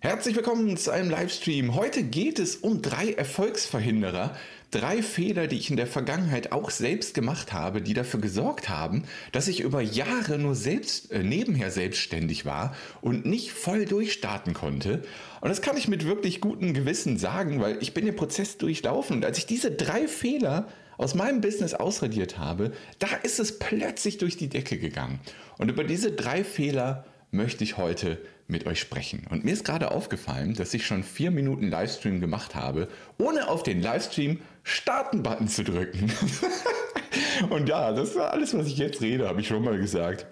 [0.00, 1.74] Herzlich willkommen zu einem Livestream.
[1.74, 4.36] Heute geht es um drei Erfolgsverhinderer,
[4.70, 9.02] drei Fehler, die ich in der Vergangenheit auch selbst gemacht habe, die dafür gesorgt haben,
[9.32, 15.02] dass ich über Jahre nur selbst äh, nebenher selbstständig war und nicht voll durchstarten konnte.
[15.40, 19.16] Und das kann ich mit wirklich gutem Gewissen sagen, weil ich bin den Prozess durchlaufen
[19.16, 24.18] und als ich diese drei Fehler aus meinem Business ausradiert habe, da ist es plötzlich
[24.18, 25.18] durch die Decke gegangen.
[25.58, 29.26] Und über diese drei Fehler möchte ich heute mit euch sprechen.
[29.30, 33.62] Und mir ist gerade aufgefallen, dass ich schon vier Minuten Livestream gemacht habe, ohne auf
[33.62, 36.10] den Livestream Starten-Button zu drücken.
[37.50, 40.26] Und ja, das war alles, was ich jetzt rede, habe ich schon mal gesagt.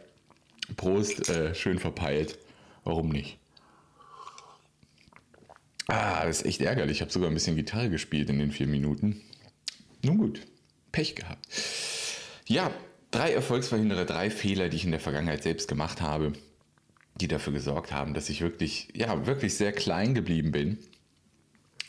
[0.76, 2.38] Prost, äh, schön verpeilt.
[2.84, 3.38] Warum nicht?
[5.88, 6.96] Ah, das ist echt ärgerlich.
[6.96, 9.20] Ich habe sogar ein bisschen Gitarre gespielt in den vier Minuten.
[10.02, 10.40] Nun gut,
[10.90, 11.46] Pech gehabt.
[12.46, 12.70] Ja,
[13.10, 16.32] drei Erfolgsverhinderer, drei Fehler, die ich in der Vergangenheit selbst gemacht habe
[17.20, 20.78] die dafür gesorgt haben, dass ich wirklich, ja, wirklich sehr klein geblieben bin.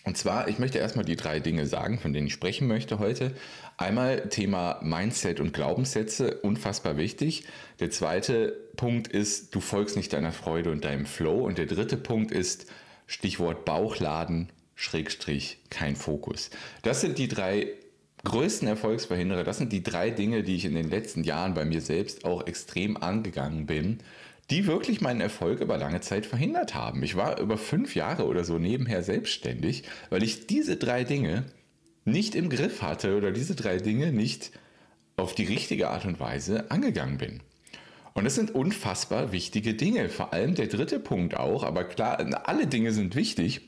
[0.08, 3.34] Und zwar, ich möchte erstmal die drei Dinge sagen, von denen ich sprechen möchte heute.
[3.76, 7.44] Einmal Thema Mindset und Glaubenssätze, unfassbar wichtig.
[7.82, 11.46] Der zweite Punkt ist, du folgst nicht deiner Freude und deinem Flow.
[11.46, 12.68] Und der dritte Punkt ist,
[13.06, 16.52] Stichwort Bauchladen, Schrägstrich, kein Fokus.
[16.84, 17.68] Das sind die drei
[18.24, 19.44] größten Erfolgsverhinderer.
[19.44, 22.48] Das sind die drei Dinge, die ich in den letzten Jahren bei mir selbst auch
[22.48, 24.00] extrem angegangen bin
[24.50, 27.04] die wirklich meinen Erfolg über lange Zeit verhindert haben.
[27.04, 31.46] Ich war über fünf Jahre oder so nebenher selbstständig, weil ich diese drei Dinge
[32.06, 34.52] nicht im Griff hatte oder diese drei Dinge nicht
[35.18, 37.42] auf die richtige Art und Weise angegangen bin.
[38.14, 40.10] Und das sind unfassbar wichtige Dinge.
[40.10, 43.62] Vor allem der dritte Punkt auch, aber klar, alle Dinge sind wichtig.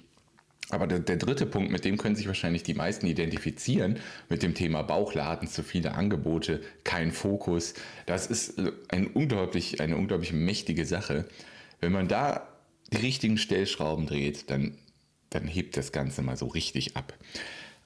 [0.71, 4.53] Aber der, der, dritte Punkt, mit dem können sich wahrscheinlich die meisten identifizieren, mit dem
[4.53, 7.73] Thema Bauchladen, zu viele Angebote, kein Fokus.
[8.05, 11.25] Das ist ein unglaublich, eine unglaublich mächtige Sache.
[11.79, 12.47] Wenn man da
[12.93, 14.77] die richtigen Stellschrauben dreht, dann,
[15.31, 17.13] dann hebt das Ganze mal so richtig ab.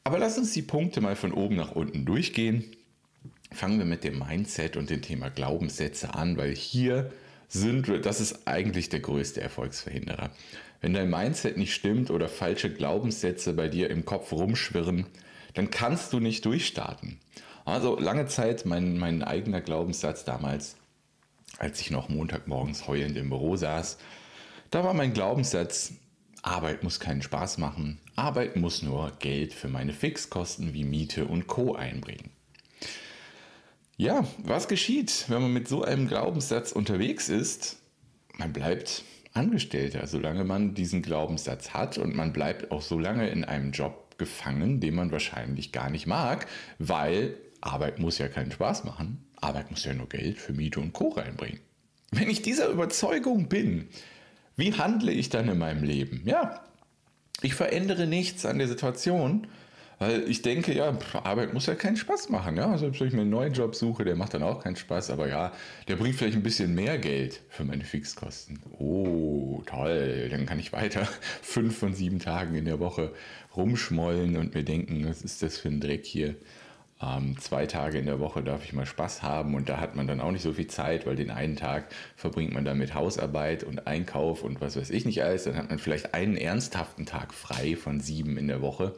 [0.03, 2.66] Aber lass uns die Punkte mal von oben nach unten durchgehen.
[3.52, 7.12] Fangen wir mit dem Mindset und dem Thema Glaubenssätze an, weil hier
[7.53, 10.31] sind das ist eigentlich der größte Erfolgsverhinderer.
[10.81, 15.06] Wenn dein Mindset nicht stimmt oder falsche Glaubenssätze bei dir im Kopf rumschwirren,
[15.53, 17.19] dann kannst du nicht durchstarten.
[17.64, 20.75] Also lange Zeit mein, mein eigener Glaubenssatz damals,
[21.58, 23.97] als ich noch Montagmorgens heulend im Büro saß,
[24.72, 25.94] da war mein Glaubenssatz,
[26.41, 31.47] Arbeit muss keinen Spaß machen, Arbeit muss nur Geld für meine Fixkosten wie Miete und
[31.47, 32.31] Co einbringen.
[33.98, 37.78] Ja, was geschieht, wenn man mit so einem Glaubenssatz unterwegs ist?
[38.38, 43.44] Man bleibt Angestellter, solange man diesen Glaubenssatz hat und man bleibt auch so lange in
[43.44, 46.48] einem Job gefangen, den man wahrscheinlich gar nicht mag,
[46.80, 49.26] weil Arbeit muss ja keinen Spaß machen.
[49.36, 51.09] Arbeit muss ja nur Geld für Miete und Co.
[51.09, 51.59] reinbringen.
[52.12, 53.90] Wenn ich dieser Überzeugung bin,
[54.56, 56.22] wie handle ich dann in meinem Leben?
[56.26, 56.64] Ja,
[57.42, 59.48] ich verändere nichts an der Situation,
[60.00, 62.58] weil ich denke, ja, Arbeit muss ja keinen Spaß machen.
[62.58, 62.78] Ja?
[62.78, 65.09] Selbst wenn ich mir einen neuen Job suche, der macht dann auch keinen Spaß.
[65.12, 65.52] Aber ja,
[65.88, 68.59] der bringt vielleicht ein bisschen mehr Geld für meine Fixkosten.
[68.80, 70.30] Oh, toll.
[70.30, 71.08] Dann kann ich weiter
[71.42, 73.14] fünf von sieben Tagen in der Woche
[73.56, 76.36] rumschmollen und mir denken, was ist das für ein Dreck hier?
[77.03, 80.08] Ähm, zwei Tage in der Woche darf ich mal Spaß haben und da hat man
[80.08, 83.64] dann auch nicht so viel Zeit, weil den einen Tag verbringt man dann mit Hausarbeit
[83.64, 85.44] und Einkauf und was weiß ich nicht alles.
[85.44, 88.96] Dann hat man vielleicht einen ernsthaften Tag frei von sieben in der Woche.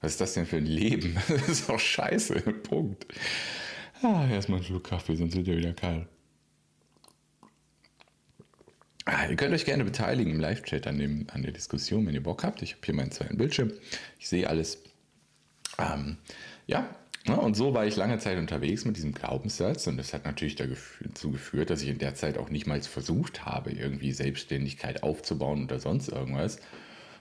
[0.00, 1.16] Was ist das denn für ein Leben?
[1.28, 2.34] Das ist auch scheiße.
[2.62, 3.06] Punkt.
[4.02, 6.06] Ah, erstmal einen Schluck Kaffee, sonst wird ja wieder kalt.
[9.04, 12.44] Ah, ihr könnt euch gerne beteiligen im Live-Chat an, an der Diskussion, wenn ihr Bock
[12.44, 12.62] habt.
[12.62, 13.72] Ich habe hier meinen zweiten Bildschirm.
[14.18, 14.82] Ich sehe alles.
[15.78, 16.18] Ähm,
[16.66, 16.94] ja,
[17.28, 20.56] ja, und so war ich lange Zeit unterwegs mit diesem Glaubenssatz und das hat natürlich
[20.56, 25.64] dazu geführt, dass ich in der Zeit auch nicht mal versucht habe, irgendwie Selbstständigkeit aufzubauen
[25.64, 26.58] oder sonst irgendwas,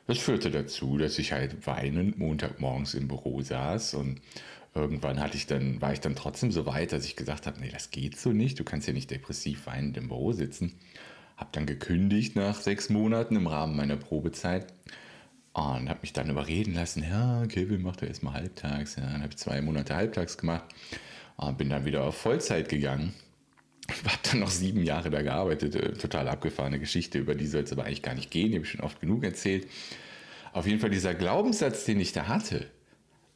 [0.08, 4.22] das führte dazu, dass ich halt weinend Montagmorgens im Büro saß und
[4.74, 7.70] irgendwann hatte ich dann, war ich dann trotzdem so weit, dass ich gesagt habe, nee,
[7.70, 10.74] das geht so nicht, du kannst ja nicht depressiv weinend im Büro sitzen.
[11.36, 14.68] Hab dann gekündigt nach sechs Monaten im Rahmen meiner Probezeit
[15.54, 18.96] und habe mich dann überreden lassen, ja, Kevin macht ja erstmal halbtags.
[18.96, 20.66] Ja, dann habe ich zwei Monate halbtags gemacht
[21.36, 23.14] und bin dann wieder auf Vollzeit gegangen
[23.90, 25.76] habe dann noch sieben Jahre da gearbeitet.
[25.76, 28.50] Äh, total abgefahrene Geschichte, über die soll es aber eigentlich gar nicht gehen.
[28.50, 29.68] Die habe ich schon oft genug erzählt.
[30.54, 32.68] Auf jeden Fall dieser Glaubenssatz, den ich da hatte.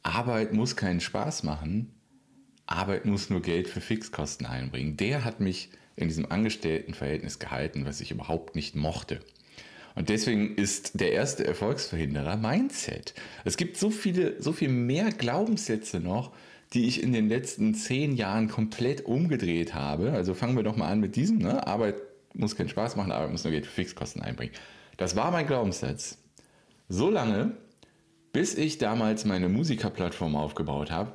[0.02, 1.92] Arbeit muss keinen Spaß machen.
[2.66, 4.96] Arbeit muss nur Geld für Fixkosten einbringen.
[4.96, 9.20] Der hat mich in diesem Angestelltenverhältnis gehalten, was ich überhaupt nicht mochte.
[9.94, 13.14] Und deswegen ist der erste Erfolgsverhinderer Mindset.
[13.44, 16.32] Es gibt so viele, so viel mehr Glaubenssätze noch,
[16.72, 20.12] die ich in den letzten zehn Jahren komplett umgedreht habe.
[20.12, 21.38] Also fangen wir doch mal an mit diesem.
[21.38, 21.66] Ne?
[21.66, 21.96] Arbeit
[22.34, 24.54] muss keinen Spaß machen, Arbeit muss nur Geld für Fixkosten einbringen.
[24.96, 26.18] Das war mein Glaubenssatz.
[26.88, 27.56] So lange,
[28.32, 31.12] bis ich damals meine Musikerplattform aufgebaut habe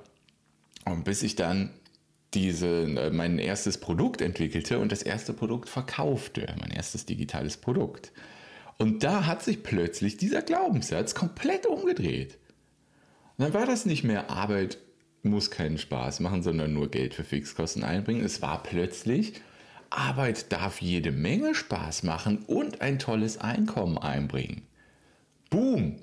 [0.86, 1.71] und bis ich dann
[2.33, 8.12] diese, äh, mein erstes Produkt entwickelte und das erste Produkt verkaufte, mein erstes digitales Produkt.
[8.77, 12.38] Und da hat sich plötzlich dieser Glaubenssatz komplett umgedreht.
[13.38, 14.77] Und dann war das nicht mehr Arbeit
[15.30, 18.24] muss keinen Spaß machen, sondern nur Geld für Fixkosten einbringen.
[18.24, 19.34] Es war plötzlich
[19.90, 24.64] Arbeit darf jede Menge Spaß machen und ein tolles Einkommen einbringen.
[25.50, 25.98] Boom!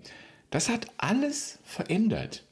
[0.51, 2.45] Das hat alles verändert.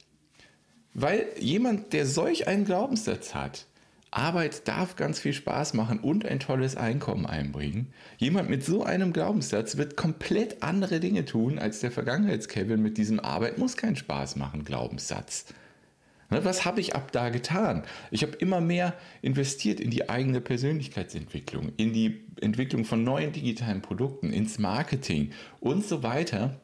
[0.93, 3.65] Weil jemand, der solch einen Glaubenssatz hat,
[4.11, 7.91] Arbeit darf ganz viel Spaß machen und ein tolles Einkommen einbringen.
[8.17, 13.19] Jemand mit so einem Glaubenssatz wird komplett andere Dinge tun als der Vergangenheits-Kevin mit diesem
[13.19, 15.45] Arbeit muss keinen Spaß machen Glaubenssatz.
[16.33, 17.83] Ne, was habe ich ab da getan?
[18.09, 23.83] Ich habe immer mehr investiert in die eigene Persönlichkeitsentwicklung, in die Entwicklung von neuen digitalen
[23.83, 26.59] Produkten, ins Marketing und so weiter.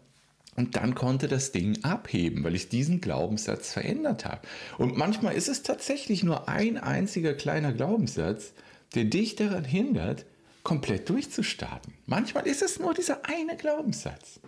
[0.56, 4.42] Und dann konnte das Ding abheben, weil ich diesen Glaubenssatz verändert habe.
[4.80, 8.54] Und manchmal ist es tatsächlich nur ein einziger kleiner Glaubenssatz,
[8.96, 10.26] der dich daran hindert,
[10.64, 11.94] komplett durchzustarten.
[12.08, 14.40] Manchmal ist es nur dieser eine Glaubenssatz.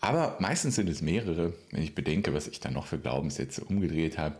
[0.00, 4.18] Aber meistens sind es mehrere, wenn ich bedenke, was ich da noch für Glaubenssätze umgedreht
[4.18, 4.36] habe.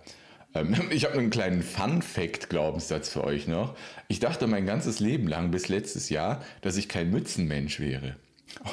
[0.55, 3.77] Ähm, ich habe einen kleinen Fun-Fact-Glaubenssatz für euch noch.
[4.09, 8.17] Ich dachte mein ganzes Leben lang bis letztes Jahr, dass ich kein Mützenmensch wäre.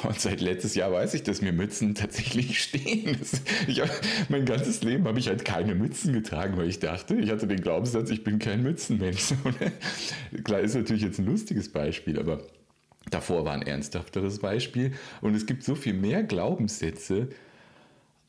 [0.02, 3.16] Und seit letztes Jahr weiß ich, dass mir Mützen tatsächlich stehen.
[3.66, 3.80] Ich,
[4.28, 7.60] mein ganzes Leben habe ich halt keine Mützen getragen, weil ich dachte, ich hatte den
[7.60, 9.34] Glaubenssatz, ich bin kein Mützenmensch.
[10.44, 12.40] Klar ist natürlich jetzt ein lustiges Beispiel, aber
[13.10, 14.92] davor war ein ernsthafteres Beispiel.
[15.20, 17.28] Und es gibt so viel mehr Glaubenssätze,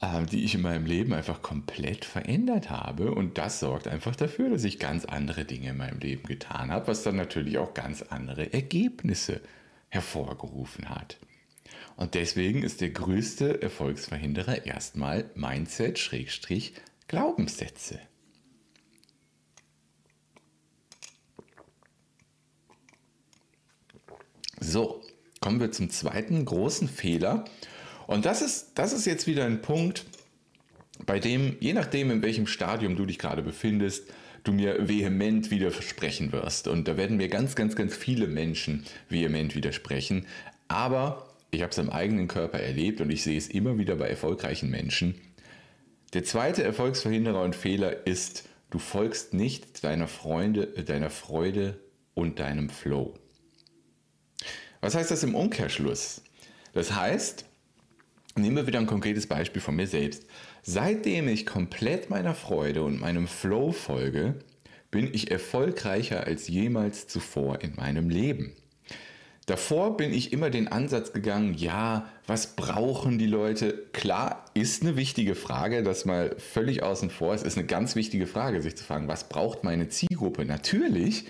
[0.01, 3.13] ähm, die ich in meinem Leben einfach komplett verändert habe.
[3.13, 6.87] Und das sorgt einfach dafür, dass ich ganz andere Dinge in meinem Leben getan habe,
[6.87, 9.41] was dann natürlich auch ganz andere Ergebnisse
[9.89, 11.17] hervorgerufen hat.
[11.95, 17.99] Und deswegen ist der größte Erfolgsverhinderer erstmal Mindset-Glaubenssätze.
[24.69, 25.01] So,
[25.41, 27.45] kommen wir zum zweiten großen Fehler.
[28.05, 30.05] Und das ist, das ist jetzt wieder ein Punkt,
[31.07, 34.11] bei dem, je nachdem, in welchem Stadium du dich gerade befindest,
[34.43, 36.67] du mir vehement widersprechen wirst.
[36.67, 40.27] Und da werden mir ganz, ganz, ganz viele Menschen vehement widersprechen.
[40.67, 44.07] Aber ich habe es am eigenen Körper erlebt und ich sehe es immer wieder bei
[44.07, 45.19] erfolgreichen Menschen.
[46.13, 51.79] Der zweite Erfolgsverhinderer und Fehler ist, du folgst nicht deiner, Freunde, deiner Freude
[52.13, 53.15] und deinem Flow.
[54.81, 56.21] Was heißt das im Umkehrschluss?
[56.73, 57.45] Das heißt,
[58.35, 60.25] nehmen wir wieder ein konkretes Beispiel von mir selbst.
[60.61, 64.35] Seitdem ich komplett meiner Freude und meinem Flow folge,
[64.91, 68.53] bin ich erfolgreicher als jemals zuvor in meinem Leben.
[69.45, 73.87] Davor bin ich immer den Ansatz gegangen, ja, was brauchen die Leute?
[73.93, 78.27] Klar, ist eine wichtige Frage, das mal völlig außen vor ist, ist eine ganz wichtige
[78.27, 80.45] Frage, sich zu fragen, was braucht meine Zielgruppe?
[80.45, 81.25] Natürlich,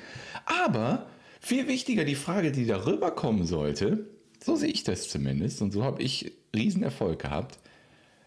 [0.45, 1.07] aber
[1.39, 4.05] viel wichtiger die Frage, die darüber kommen sollte,
[4.43, 7.59] so sehe ich das zumindest und so habe ich Riesenerfolg gehabt,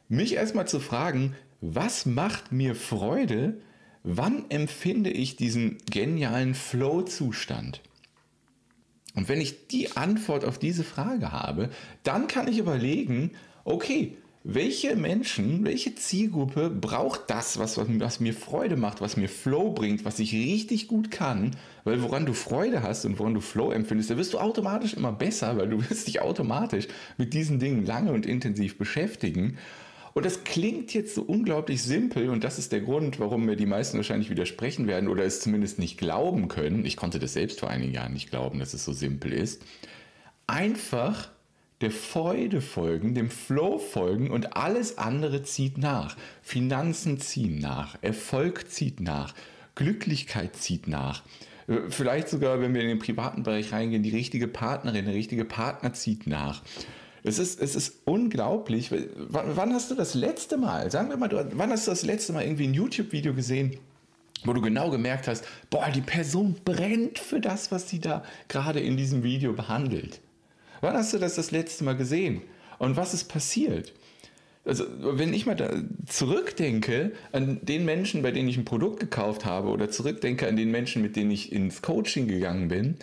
[0.08, 3.60] mich erstmal zu fragen, was macht mir Freude?
[4.02, 7.80] Wann empfinde ich diesen genialen Flow-Zustand?
[9.14, 11.70] Und wenn ich die Antwort auf diese Frage habe,
[12.02, 13.32] dann kann ich überlegen,
[13.64, 19.70] okay, welche Menschen, welche Zielgruppe braucht das, was, was, mir Freude macht, was mir Flow
[19.70, 23.70] bringt, was ich richtig gut kann, weil woran du Freude hast und woran du Flow
[23.70, 27.86] empfindest, da wirst du automatisch immer besser, weil du wirst dich automatisch mit diesen Dingen
[27.86, 29.58] lange und intensiv beschäftigen
[30.14, 33.66] und das klingt jetzt so unglaublich simpel und das ist der Grund, warum mir die
[33.66, 36.84] meisten wahrscheinlich widersprechen werden oder es zumindest nicht glauben können.
[36.84, 39.62] Ich konnte das selbst vor einigen Jahren nicht glauben, dass es so simpel ist.
[40.46, 41.30] Einfach
[41.82, 46.16] der Freude folgen, dem Flow folgen und alles andere zieht nach.
[46.42, 49.34] Finanzen ziehen nach, Erfolg zieht nach,
[49.74, 51.22] Glücklichkeit zieht nach.
[51.66, 55.44] Äh, vielleicht sogar, wenn wir in den privaten Bereich reingehen, die richtige Partnerin, der richtige
[55.44, 56.62] Partner zieht nach.
[57.24, 58.90] Es ist, es ist unglaublich.
[58.90, 62.32] Wann, wann hast du das letzte Mal, sagen wir mal, wann hast du das letzte
[62.32, 63.76] Mal irgendwie ein YouTube-Video gesehen,
[64.44, 68.80] wo du genau gemerkt hast, boah, die Person brennt für das, was sie da gerade
[68.80, 70.20] in diesem Video behandelt.
[70.82, 72.42] Wann hast du das das letzte Mal gesehen?
[72.78, 73.94] Und was ist passiert?
[74.64, 79.68] Also, wenn ich mal zurückdenke an den Menschen, bei denen ich ein Produkt gekauft habe,
[79.68, 82.96] oder zurückdenke an den Menschen, mit denen ich ins Coaching gegangen bin,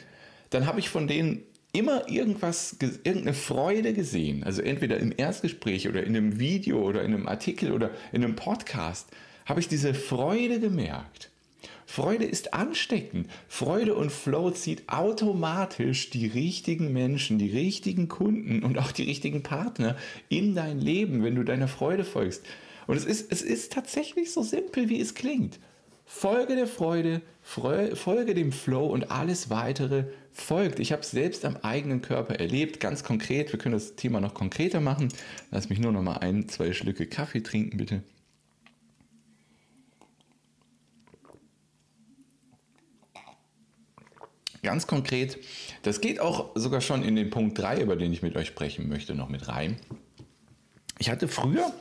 [0.50, 4.43] dann habe ich von denen immer irgendwas, irgendeine Freude gesehen.
[4.43, 8.36] Also entweder im Erstgespräch oder in einem Video oder in einem Artikel oder in einem
[8.36, 9.07] Podcast
[9.45, 11.29] habe ich diese Freude gemerkt.
[11.91, 13.31] Freude ist ansteckend.
[13.48, 19.41] Freude und Flow zieht automatisch die richtigen Menschen, die richtigen Kunden und auch die richtigen
[19.41, 19.98] Partner
[20.29, 22.46] in dein Leben, wenn du deiner Freude folgst.
[22.86, 25.58] Und es ist, es ist tatsächlich so simpel, wie es klingt.
[26.05, 30.79] Folge der Freude, folge dem Flow und alles weitere folgt.
[30.79, 33.51] Ich habe es selbst am eigenen Körper erlebt, ganz konkret.
[33.51, 35.10] Wir können das Thema noch konkreter machen.
[35.50, 38.03] Lass mich nur noch mal ein, zwei Schlücke Kaffee trinken, bitte.
[44.61, 45.37] Ganz konkret,
[45.83, 48.89] das geht auch sogar schon in den Punkt 3, über den ich mit euch sprechen
[48.89, 49.77] möchte, noch mit rein.
[50.97, 51.71] Ich hatte früher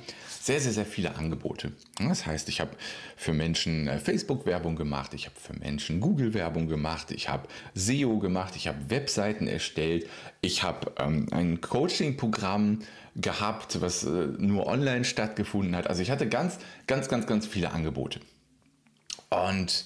[0.40, 1.72] sehr, sehr, sehr viele Angebote.
[1.98, 2.70] Das heißt, ich habe
[3.16, 8.54] für Menschen äh, Facebook-Werbung gemacht, ich habe für Menschen Google-Werbung gemacht, ich habe SEO gemacht,
[8.56, 10.08] ich habe Webseiten erstellt,
[10.40, 12.78] ich habe ähm, ein Coaching-Programm
[13.16, 15.88] gehabt, was äh, nur online stattgefunden hat.
[15.88, 18.20] Also ich hatte ganz, ganz, ganz, ganz viele Angebote.
[19.28, 19.84] Und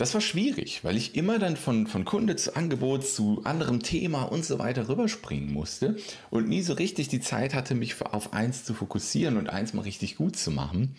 [0.00, 4.22] das war schwierig, weil ich immer dann von, von Kunde zu Angebot zu anderem Thema
[4.22, 5.96] und so weiter rüberspringen musste
[6.30, 9.82] und nie so richtig die Zeit hatte, mich auf eins zu fokussieren und eins mal
[9.82, 10.96] richtig gut zu machen.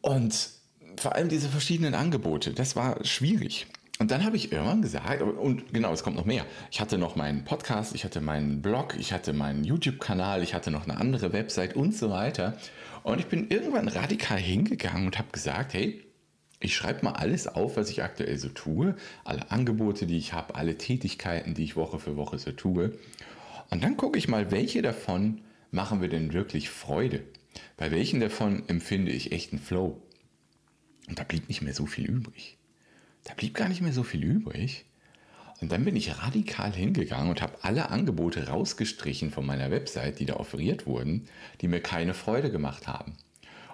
[0.00, 0.50] Und
[0.96, 3.68] vor allem diese verschiedenen Angebote, das war schwierig.
[4.00, 6.46] Und dann habe ich irgendwann gesagt, und genau, es kommt noch mehr.
[6.72, 10.72] Ich hatte noch meinen Podcast, ich hatte meinen Blog, ich hatte meinen YouTube-Kanal, ich hatte
[10.72, 12.58] noch eine andere Website und so weiter.
[13.04, 16.07] Und ich bin irgendwann radikal hingegangen und habe gesagt, hey,
[16.60, 20.56] ich schreibe mal alles auf, was ich aktuell so tue, alle Angebote, die ich habe,
[20.56, 22.98] alle Tätigkeiten, die ich Woche für Woche so tue.
[23.70, 27.22] Und dann gucke ich mal, welche davon machen wir denn wirklich Freude?
[27.76, 30.02] Bei welchen davon empfinde ich echten Flow?
[31.08, 32.56] Und da blieb nicht mehr so viel übrig.
[33.24, 34.84] Da blieb gar nicht mehr so viel übrig.
[35.60, 40.26] Und dann bin ich radikal hingegangen und habe alle Angebote rausgestrichen von meiner Website, die
[40.26, 41.28] da offeriert wurden,
[41.60, 43.14] die mir keine Freude gemacht haben.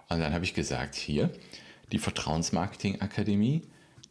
[0.09, 1.31] Und dann habe ich gesagt, hier,
[1.93, 3.62] die Vertrauensmarketing Akademie,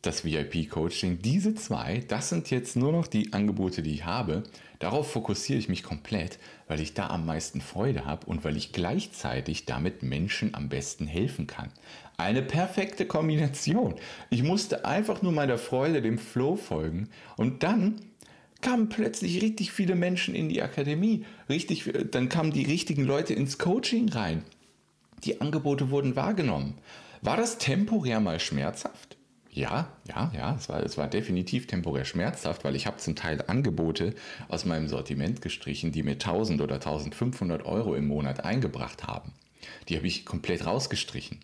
[0.03, 4.43] das VIP-Coaching, diese zwei, das sind jetzt nur noch die Angebote, die ich habe.
[4.79, 8.73] Darauf fokussiere ich mich komplett, weil ich da am meisten Freude habe und weil ich
[8.73, 11.71] gleichzeitig damit Menschen am besten helfen kann.
[12.17, 13.95] Eine perfekte Kombination.
[14.29, 18.01] Ich musste einfach nur meiner Freude, dem Flow folgen und dann
[18.59, 21.25] kamen plötzlich richtig viele Menschen in die Akademie.
[21.47, 24.43] Richtig, dann kamen die richtigen Leute ins Coaching rein.
[25.23, 26.75] Die Angebote wurden wahrgenommen.
[27.25, 29.15] War das temporär mal schmerzhaft?
[29.49, 33.41] Ja, ja, ja, es war, es war definitiv temporär schmerzhaft, weil ich habe zum Teil
[33.47, 34.13] Angebote
[34.49, 39.31] aus meinem Sortiment gestrichen, die mir 1000 oder 1500 Euro im Monat eingebracht haben.
[39.87, 41.39] Die habe ich komplett rausgestrichen.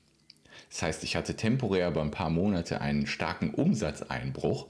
[0.69, 4.67] Das heißt, ich hatte temporär über ein paar Monate einen starken Umsatzeinbruch,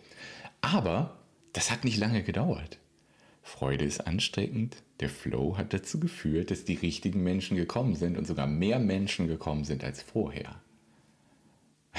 [0.61, 1.17] aber
[1.53, 2.77] das hat nicht lange gedauert.
[3.41, 8.27] Freude ist ansteckend, der Flow hat dazu geführt, dass die richtigen Menschen gekommen sind und
[8.27, 10.61] sogar mehr Menschen gekommen sind als vorher.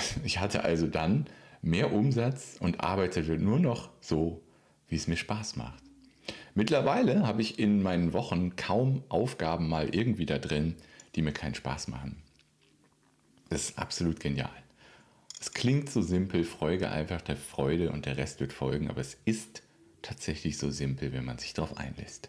[0.24, 1.26] Ich hatte also dann
[1.62, 4.42] mehr Umsatz und arbeitete nur noch so,
[4.88, 5.82] wie es mir Spaß macht.
[6.54, 10.76] Mittlerweile habe ich in meinen Wochen kaum Aufgaben mal irgendwie da drin,
[11.14, 12.22] die mir keinen Spaß machen.
[13.48, 14.50] Das ist absolut genial.
[15.40, 19.16] Es klingt so simpel, folge einfach der Freude und der Rest wird folgen, aber es
[19.24, 19.62] ist
[20.02, 22.28] tatsächlich so simpel, wenn man sich darauf einlässt.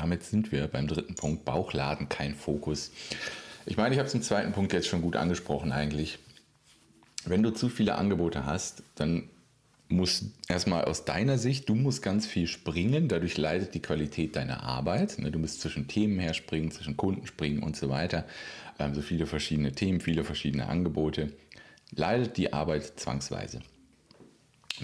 [0.00, 2.90] Damit sind wir beim dritten Punkt, Bauchladen, kein Fokus.
[3.66, 6.18] Ich meine, ich habe es im zweiten Punkt jetzt schon gut angesprochen eigentlich.
[7.26, 9.28] Wenn du zu viele Angebote hast, dann
[9.88, 14.62] muss erstmal aus deiner Sicht, du musst ganz viel springen, dadurch leidet die Qualität deiner
[14.62, 15.18] Arbeit.
[15.18, 15.30] Ne?
[15.30, 18.24] Du musst zwischen Themen herspringen, zwischen Kunden springen und so weiter.
[18.78, 21.32] Ähm, so viele verschiedene Themen, viele verschiedene Angebote.
[21.90, 23.60] Leidet die Arbeit zwangsweise.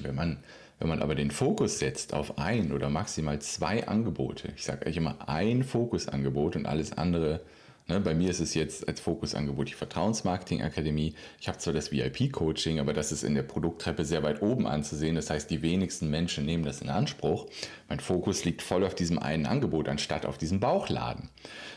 [0.02, 0.38] Wenn man
[0.78, 4.98] wenn man aber den Fokus setzt auf ein oder maximal zwei Angebote, ich sage eigentlich
[4.98, 7.40] immer ein Fokusangebot und alles andere,
[7.88, 11.14] ne, bei mir ist es jetzt als Fokusangebot die Vertrauensmarketing Akademie.
[11.40, 15.14] Ich habe zwar das VIP-Coaching, aber das ist in der Produkttreppe sehr weit oben anzusehen.
[15.14, 17.46] Das heißt, die wenigsten Menschen nehmen das in Anspruch.
[17.88, 21.30] Mein Fokus liegt voll auf diesem einen Angebot, anstatt auf diesem Bauchladen.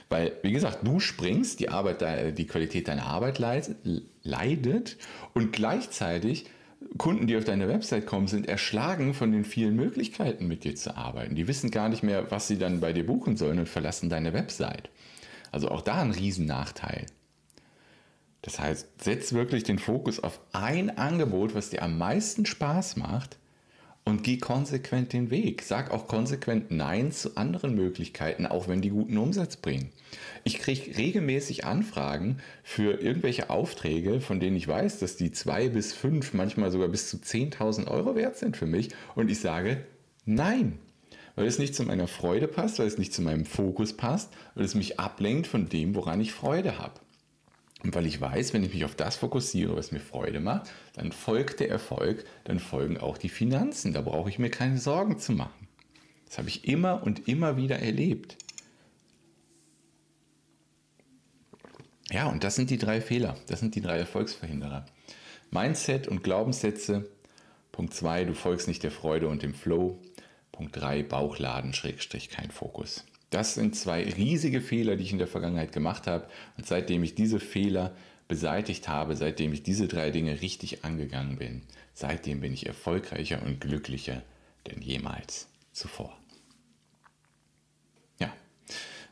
[0.10, 4.98] Weil, wie gesagt, du springst, die, Arbeit, die Qualität deiner Arbeit leidet
[5.34, 6.48] und gleichzeitig
[6.98, 10.96] Kunden, die auf deine Website kommen, sind erschlagen von den vielen Möglichkeiten, mit dir zu
[10.96, 11.36] arbeiten.
[11.36, 14.34] Die wissen gar nicht mehr, was sie dann bei dir buchen sollen und verlassen deine
[14.34, 14.90] Website.
[15.52, 17.06] Also auch da ein Riesennachteil.
[18.42, 23.38] Das heißt, setz wirklich den Fokus auf ein Angebot, was dir am meisten Spaß macht
[24.10, 25.62] und geh konsequent den Weg.
[25.62, 29.90] Sag auch konsequent Nein zu anderen Möglichkeiten, auch wenn die guten Umsatz bringen.
[30.44, 35.94] Ich kriege regelmäßig Anfragen für irgendwelche Aufträge, von denen ich weiß, dass die zwei bis
[35.94, 38.90] fünf, manchmal sogar bis zu 10.000 Euro wert sind für mich.
[39.16, 39.86] Und ich sage
[40.26, 40.80] Nein.
[41.36, 44.66] weil es nicht zu meiner Freude passt, weil es nicht zu meinem Fokus passt, weil
[44.66, 47.00] es mich ablenkt von dem, woran ich Freude habe.
[47.84, 51.12] Und weil ich weiß, wenn ich mich auf das fokussiere, was mir Freude macht, dann
[51.12, 53.94] folgt der Erfolg, dann folgen auch die Finanzen.
[53.94, 55.68] Da brauche ich mir keine Sorgen zu machen.
[56.26, 58.38] Das habe ich immer und immer wieder erlebt.
[62.12, 63.36] Ja, und das sind die drei Fehler.
[63.48, 64.86] Das sind die drei Erfolgsverhinderer.
[65.52, 67.10] Mindset und Glaubenssätze.
[67.72, 70.00] Punkt 2, du folgst nicht der Freude und dem Flow.
[70.52, 73.06] Punkt 3, Bauchladen, Schrägstrich, kein Fokus.
[73.30, 76.28] Das sind zwei riesige Fehler, die ich in der Vergangenheit gemacht habe.
[76.58, 77.96] Und seitdem ich diese Fehler
[78.28, 83.60] beseitigt habe, seitdem ich diese drei Dinge richtig angegangen bin, seitdem bin ich erfolgreicher und
[83.60, 84.22] glücklicher
[84.68, 86.16] denn jemals zuvor.
[88.20, 88.34] Ja,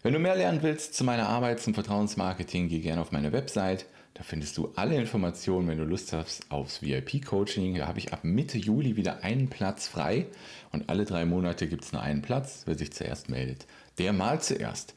[0.03, 3.85] wenn du mehr lernen willst zu meiner Arbeit zum Vertrauensmarketing, geh gerne auf meine Website.
[4.17, 7.75] Da findest du alle Informationen, wenn du Lust hast aufs VIP-Coaching.
[7.75, 10.25] Da habe ich ab Mitte Juli wieder einen Platz frei
[10.71, 12.63] und alle drei Monate gibt es nur einen Platz.
[12.65, 13.67] Wer sich zuerst meldet,
[13.99, 14.95] der mal zuerst.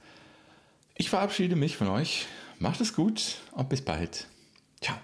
[0.95, 2.27] Ich verabschiede mich von euch.
[2.59, 4.27] Macht es gut und bis bald.
[4.81, 4.97] Ciao.